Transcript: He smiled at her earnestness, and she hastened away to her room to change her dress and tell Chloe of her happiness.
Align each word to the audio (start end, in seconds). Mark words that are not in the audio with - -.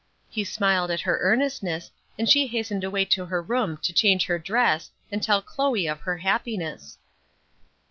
He 0.31 0.43
smiled 0.43 0.89
at 0.89 1.01
her 1.01 1.19
earnestness, 1.21 1.91
and 2.17 2.27
she 2.27 2.47
hastened 2.47 2.83
away 2.83 3.05
to 3.05 3.23
her 3.27 3.39
room 3.39 3.77
to 3.83 3.93
change 3.93 4.25
her 4.25 4.39
dress 4.39 4.89
and 5.11 5.21
tell 5.21 5.43
Chloe 5.43 5.85
of 5.85 5.99
her 5.99 6.17
happiness. 6.17 6.97